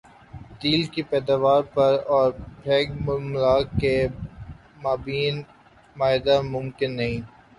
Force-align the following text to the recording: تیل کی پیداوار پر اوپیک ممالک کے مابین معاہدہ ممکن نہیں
تیل 0.59 0.81
کی 0.93 1.01
پیداوار 1.09 1.61
پر 1.73 1.91
اوپیک 2.11 2.87
ممالک 3.05 3.67
کے 3.81 3.95
مابین 4.83 5.35
معاہدہ 5.95 6.35
ممکن 6.45 6.89
نہیں 6.97 7.19